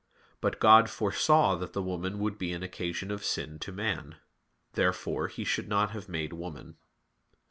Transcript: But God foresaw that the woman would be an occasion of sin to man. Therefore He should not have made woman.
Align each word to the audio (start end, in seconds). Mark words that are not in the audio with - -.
But 0.39 0.59
God 0.59 0.89
foresaw 0.89 1.55
that 1.57 1.73
the 1.73 1.81
woman 1.83 2.17
would 2.17 2.39
be 2.39 2.53
an 2.53 2.63
occasion 2.63 3.11
of 3.11 3.23
sin 3.23 3.59
to 3.59 3.71
man. 3.71 4.15
Therefore 4.73 5.27
He 5.27 5.43
should 5.43 5.67
not 5.69 5.91
have 5.91 6.09
made 6.09 6.33
woman. 6.33 6.77